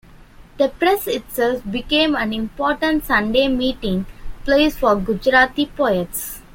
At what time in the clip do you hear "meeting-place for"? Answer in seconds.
3.47-4.95